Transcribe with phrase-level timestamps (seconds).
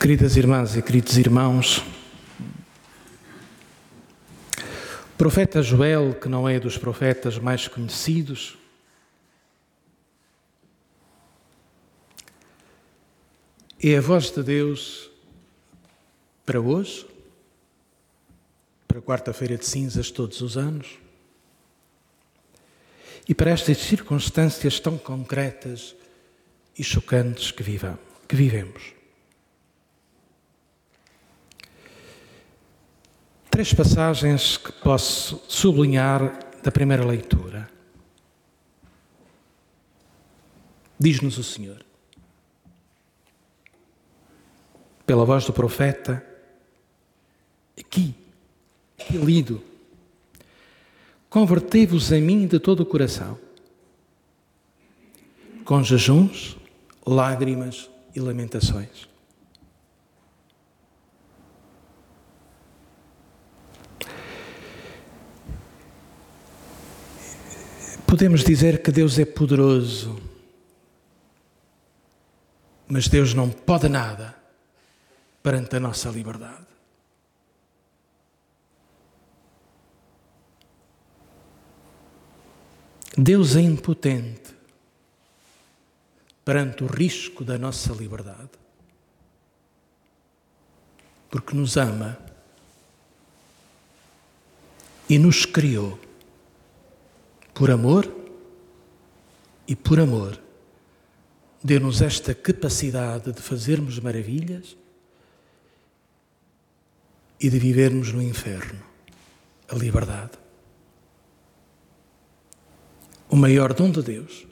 [0.00, 1.82] Queridas irmãs e queridos irmãos,
[4.56, 8.56] o profeta Joel, que não é dos profetas mais conhecidos,
[13.82, 15.10] é a voz de Deus
[16.46, 17.04] para hoje,
[18.86, 20.96] para quarta-feira de cinzas todos os anos,
[23.28, 25.96] e para estas circunstâncias tão concretas
[26.78, 27.64] e chocantes que,
[28.28, 28.97] que vivemos.
[33.58, 37.68] Três passagens que posso sublinhar da primeira leitura.
[40.96, 41.84] Diz-nos o Senhor,
[45.04, 46.24] pela voz do profeta,
[47.76, 48.14] aqui,
[48.96, 49.60] aqui lido,
[51.28, 53.36] convertei-vos a mim de todo o coração,
[55.64, 56.56] com jejuns,
[57.04, 59.08] lágrimas e lamentações.
[68.08, 70.18] Podemos dizer que Deus é poderoso,
[72.88, 74.34] mas Deus não pode nada
[75.42, 76.66] perante a nossa liberdade.
[83.14, 84.56] Deus é impotente
[86.46, 88.52] perante o risco da nossa liberdade,
[91.28, 92.18] porque nos ama
[95.10, 96.07] e nos criou
[97.58, 98.08] por amor
[99.66, 100.40] e por amor,
[101.62, 104.76] deu-nos esta capacidade de fazermos maravilhas
[107.40, 108.80] e de vivermos no inferno
[109.68, 110.38] a liberdade.
[113.28, 114.46] O maior dom de Deus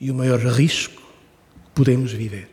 [0.00, 1.00] e o maior risco
[1.66, 2.50] que podemos viver.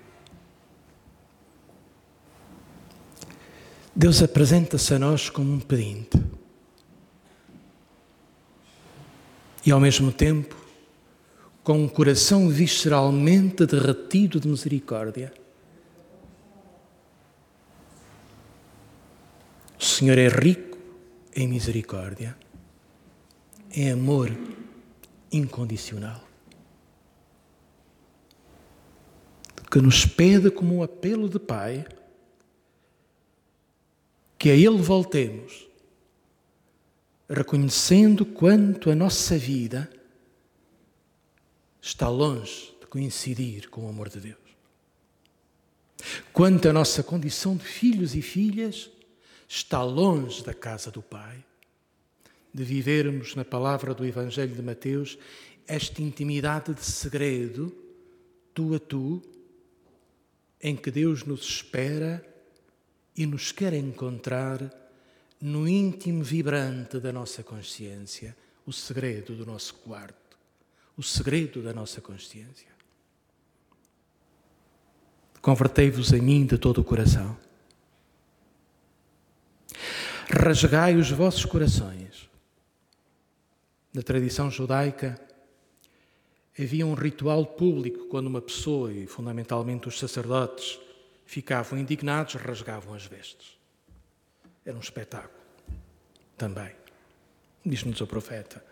[3.95, 6.42] Deus apresenta-se a nós como um pedinte.
[9.65, 10.55] E ao mesmo tempo
[11.63, 15.33] com um coração visceralmente derretido de misericórdia.
[19.79, 20.77] O Senhor é rico
[21.35, 22.37] em misericórdia,
[23.73, 24.29] em amor
[25.31, 26.21] incondicional,
[29.71, 31.85] que nos pede como um apelo de Pai
[34.37, 35.72] que a Ele voltemos
[37.33, 39.91] reconhecendo quanto a nossa vida
[41.81, 44.37] está longe de coincidir com o amor de Deus.
[46.31, 48.89] Quanto a nossa condição de filhos e filhas
[49.47, 51.43] está longe da casa do Pai,
[52.53, 55.17] de vivermos na palavra do Evangelho de Mateus
[55.65, 57.75] esta intimidade de segredo,
[58.53, 59.21] tu a tu,
[60.61, 62.23] em que Deus nos espera
[63.15, 64.82] e nos quer encontrar
[65.43, 68.33] no íntimo vibrante da nossa consciência,
[68.65, 70.37] o segredo do nosso quarto,
[70.95, 72.69] o segredo da nossa consciência.
[75.41, 77.37] Convertei-vos em mim de todo o coração.
[80.29, 82.29] Rasgai os vossos corações.
[83.93, 85.19] Na tradição judaica,
[86.57, 90.79] havia um ritual público quando uma pessoa, e fundamentalmente os sacerdotes,
[91.25, 93.61] ficavam indignados, rasgavam as vestes.
[94.65, 95.43] Era um espetáculo
[96.37, 96.71] também.
[97.65, 98.63] Diz-nos o profeta.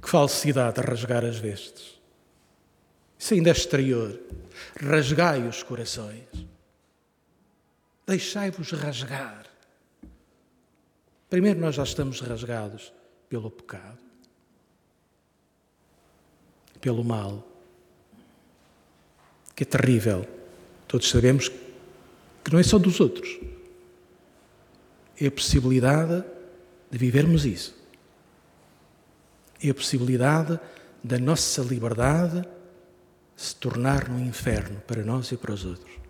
[0.00, 2.00] Que falsidade rasgar as vestes.
[3.18, 4.18] Isso ainda é exterior.
[4.80, 6.26] Rasgai os corações.
[8.06, 9.46] Deixai-vos rasgar.
[11.28, 12.92] Primeiro, nós já estamos rasgados
[13.28, 13.98] pelo pecado,
[16.80, 17.46] pelo mal,
[19.54, 20.26] que é terrível.
[20.88, 23.38] Todos sabemos que não é só dos outros
[25.20, 26.24] é a possibilidade
[26.90, 27.78] de vivermos isso.
[29.62, 30.58] É a possibilidade
[31.04, 32.42] da nossa liberdade
[33.36, 36.00] se tornar no inferno para nós e para os outros.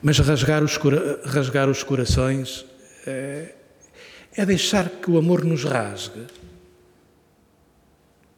[0.00, 0.78] Mas rasgar os,
[1.24, 2.64] rasgar os corações
[3.06, 3.54] é,
[4.36, 6.26] é deixar que o amor nos rasgue.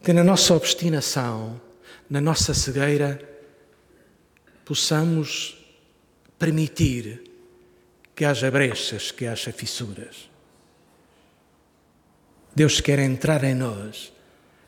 [0.02, 1.60] Que na nossa obstinação,
[2.08, 3.20] na nossa cegueira,
[4.64, 5.57] possamos
[6.38, 7.22] permitir
[8.14, 10.28] que haja brechas, que haja fissuras.
[12.54, 14.12] Deus quer entrar em nós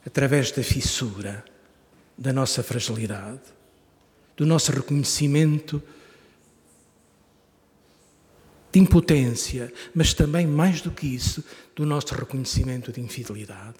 [0.06, 1.44] através da fissura,
[2.16, 3.40] da nossa fragilidade,
[4.36, 5.82] do nosso reconhecimento
[8.72, 11.44] de impotência, mas também, mais do que isso,
[11.74, 13.78] do nosso reconhecimento de infidelidade.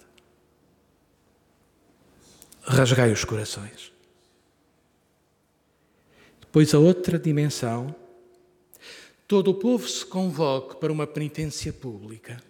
[2.63, 3.91] rasgai os corações.
[6.51, 7.95] Depois, a outra dimensão,
[9.25, 12.43] todo o povo se convoque para uma penitência pública.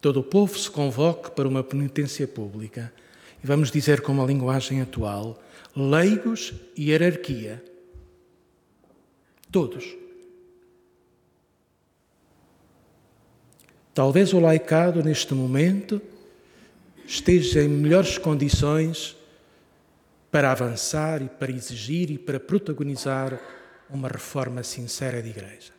[0.00, 2.92] Todo o povo se convoque para uma penitência pública.
[3.44, 5.40] E vamos dizer com uma linguagem atual:
[5.76, 7.62] leigos e hierarquia.
[9.52, 9.96] Todos.
[13.94, 16.02] Talvez o laicado, neste momento,
[17.06, 19.16] esteja em melhores condições
[20.30, 23.38] para avançar e para exigir e para protagonizar
[23.88, 25.72] uma reforma sincera de igreja.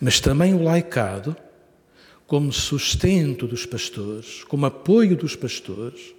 [0.00, 1.36] Mas também o laicado,
[2.26, 6.14] como sustento dos pastores, como apoio dos pastores,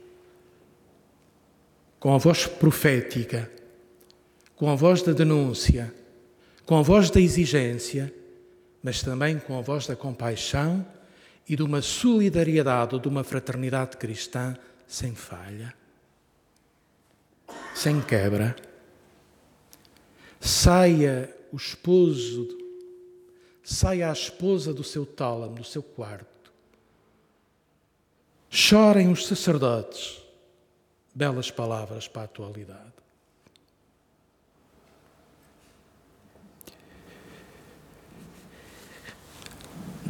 [2.00, 3.52] com a voz profética,
[4.56, 5.94] com a voz da denúncia,
[6.66, 8.14] com a voz da exigência,
[8.84, 10.86] mas também com a voz da compaixão
[11.48, 14.56] e de uma solidariedade, de uma fraternidade cristã
[14.88, 15.74] sem falha,
[17.74, 18.56] sem quebra.
[20.40, 22.48] Saia o esposo,
[23.64, 26.52] saia a esposa do seu tálamo, do seu quarto.
[28.50, 30.20] Chorem os sacerdotes.
[31.14, 33.02] Belas palavras para a atualidade.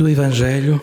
[0.02, 0.82] do Evangelho,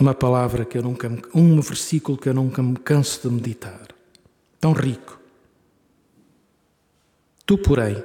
[0.00, 3.88] uma palavra que eu nunca, um versículo que eu nunca me canso de meditar,
[4.60, 5.20] tão rico.
[7.46, 8.02] Tu, porém,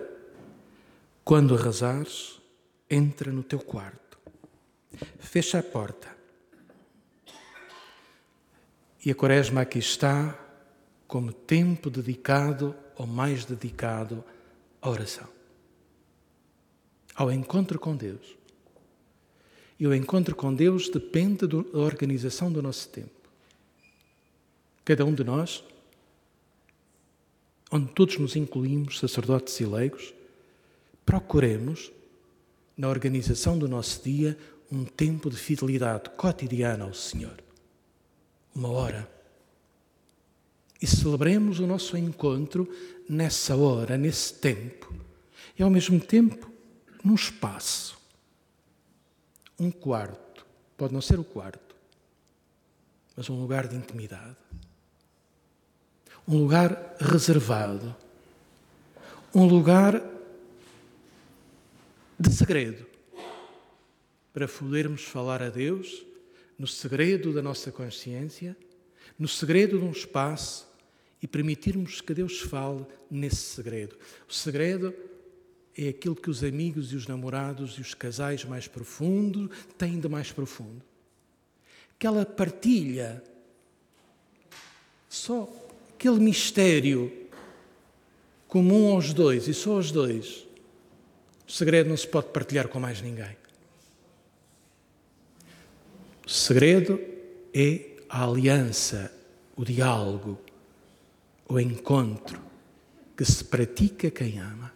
[1.24, 2.39] quando rezares,
[2.89, 4.19] entra no teu quarto,
[5.19, 6.07] fecha a porta.
[9.06, 10.38] E a quaresma aqui está
[11.07, 14.24] como tempo dedicado ou mais dedicado
[14.81, 15.27] à oração,
[17.15, 18.38] ao encontro com Deus.
[19.80, 23.30] E o encontro com Deus depende da organização do nosso tempo.
[24.84, 25.64] Cada um de nós,
[27.72, 30.14] onde todos nos incluímos, sacerdotes e leigos,
[31.06, 31.92] procuremos,
[32.76, 34.38] na organização do nosso dia,
[34.72, 37.42] um tempo de fidelidade cotidiana ao Senhor.
[38.54, 39.10] Uma hora.
[40.81, 42.70] E celebremos o nosso encontro
[43.08, 44.94] nessa hora, nesse tempo.
[45.58, 46.50] E ao mesmo tempo,
[47.04, 47.99] num espaço
[49.59, 50.45] um quarto,
[50.77, 51.75] pode não ser o quarto,
[53.15, 54.38] mas um lugar de intimidade.
[56.27, 57.95] Um lugar reservado.
[59.33, 60.01] Um lugar
[62.19, 62.85] de segredo.
[64.31, 66.06] Para podermos falar a Deus
[66.57, 68.56] no segredo da nossa consciência,
[69.17, 70.67] no segredo de um espaço
[71.21, 73.97] e permitirmos que Deus fale nesse segredo.
[74.27, 74.94] O segredo
[75.86, 80.10] é aquilo que os amigos e os namorados e os casais mais profundos têm de
[80.10, 80.84] mais profundo.
[81.96, 83.24] Aquela partilha,
[85.08, 85.50] só
[85.94, 87.12] aquele mistério
[88.48, 90.46] comum aos dois e só aos dois.
[91.48, 93.38] O segredo não se pode partilhar com mais ninguém.
[96.26, 97.00] O segredo
[97.54, 99.12] é a aliança,
[99.56, 100.38] o diálogo,
[101.48, 102.42] o encontro
[103.16, 104.72] que se pratica quem ama.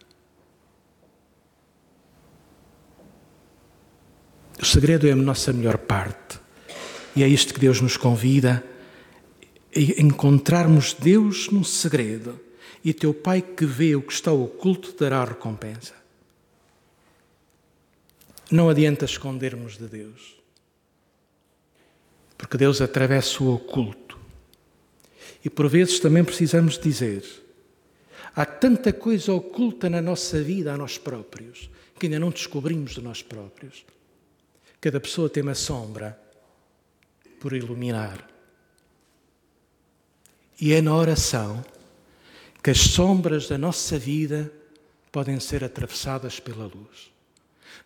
[4.60, 6.38] O segredo é a nossa melhor parte.
[7.16, 8.64] E é isto que Deus nos convida
[9.74, 12.40] a encontrarmos Deus num segredo.
[12.84, 15.94] E teu Pai que vê o que está oculto dará a recompensa.
[18.50, 20.36] Não adianta escondermos de Deus.
[22.36, 24.18] Porque Deus atravessa o oculto.
[25.44, 27.24] E por vezes também precisamos dizer:
[28.36, 33.00] há tanta coisa oculta na nossa vida a nós próprios que ainda não descobrimos de
[33.00, 33.84] nós próprios.
[34.84, 36.20] Cada pessoa tem uma sombra
[37.40, 38.28] por iluminar.
[40.60, 41.64] E é na oração
[42.62, 44.52] que as sombras da nossa vida
[45.10, 47.10] podem ser atravessadas pela luz.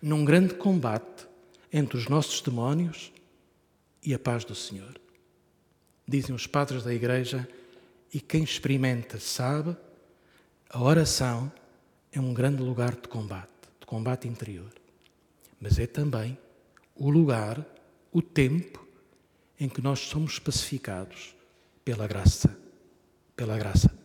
[0.02, 1.28] Num grande combate
[1.72, 3.12] entre os nossos demónios
[4.02, 5.00] e a paz do Senhor.
[6.04, 7.48] Dizem os padres da Igreja,
[8.12, 9.76] e quem experimenta sabe,
[10.68, 11.52] a oração
[12.10, 14.72] é um grande lugar de combate, de combate interior.
[15.60, 16.36] Mas é também
[16.98, 17.64] o lugar,
[18.12, 18.86] o tempo
[19.58, 21.34] em que nós somos pacificados
[21.84, 22.58] pela graça,
[23.34, 23.97] pela graça